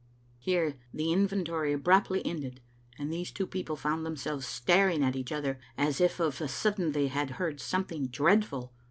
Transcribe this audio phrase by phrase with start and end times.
[0.39, 2.59] Here the inventory abruptly ended,
[2.97, 6.93] and these two people found themselves staring at each other, as if of a sudden
[6.93, 8.73] they had heard something dreadful.